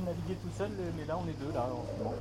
[0.00, 2.14] j'ai navigué tout seul, mais là on est deux là en ce moment.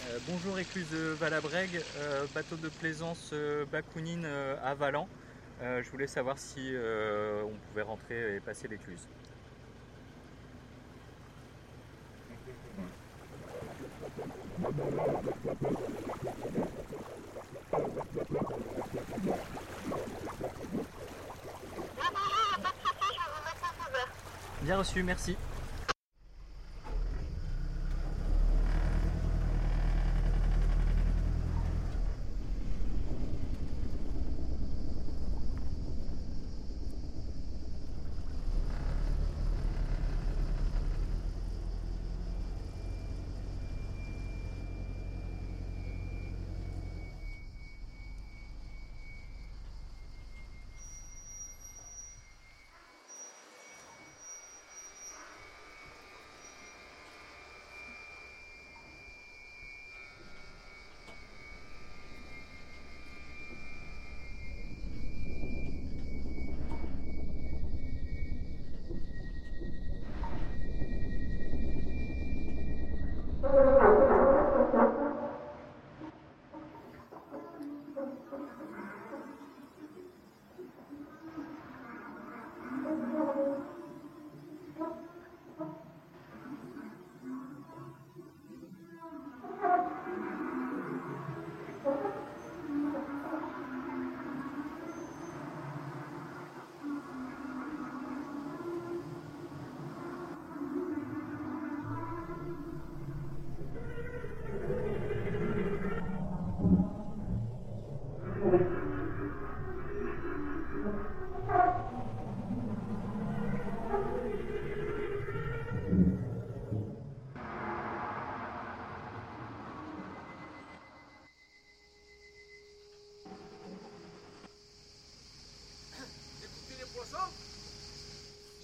[0.07, 4.25] Euh, bonjour écluse de Valabrègue, euh, bateau de plaisance euh, Bakounine
[4.63, 5.07] à Valan.
[5.61, 9.07] Je voulais savoir si on pouvait rentrer et passer l'écluse.
[24.65, 25.37] Bien reçu, merci.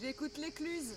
[0.01, 0.95] J'écoute l'écluse.